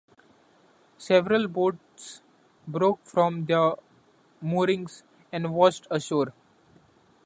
[0.97, 2.23] Several boats
[2.67, 3.75] broke from their
[4.41, 6.33] moorings and washed ashore.